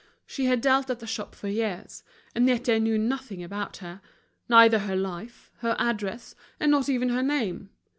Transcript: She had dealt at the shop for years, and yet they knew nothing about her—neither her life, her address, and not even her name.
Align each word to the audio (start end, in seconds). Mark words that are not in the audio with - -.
She 0.25 0.45
had 0.45 0.61
dealt 0.61 0.89
at 0.89 0.97
the 0.97 1.05
shop 1.05 1.35
for 1.35 1.47
years, 1.47 2.01
and 2.33 2.47
yet 2.47 2.63
they 2.63 2.79
knew 2.79 2.97
nothing 2.97 3.43
about 3.43 3.77
her—neither 3.77 4.79
her 4.79 4.95
life, 4.95 5.51
her 5.59 5.75
address, 5.77 6.33
and 6.59 6.71
not 6.71 6.89
even 6.89 7.09
her 7.09 7.21
name. 7.21 7.69